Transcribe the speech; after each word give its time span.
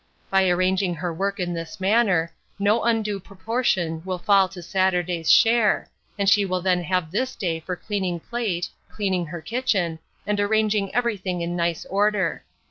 By 0.31 0.49
arranging 0.49 0.95
her 0.95 1.13
work 1.13 1.39
in 1.39 1.53
this 1.53 1.79
manner, 1.79 2.33
no 2.57 2.81
undue 2.83 3.19
proportion 3.19 4.01
will 4.03 4.17
fall 4.17 4.49
to 4.49 4.63
Saturday's 4.63 5.31
share, 5.31 5.91
and 6.17 6.27
she 6.27 6.43
will 6.43 6.59
then 6.59 6.81
have 6.81 7.11
this 7.11 7.35
day 7.35 7.59
for 7.59 7.75
cleaning 7.75 8.19
plate, 8.19 8.67
cleaning 8.89 9.27
her 9.27 9.41
kitchen, 9.41 9.99
and 10.25 10.39
arranging 10.39 10.91
everything 10.95 11.41
in 11.41 11.55
nice 11.55 11.85
order. 11.85 12.43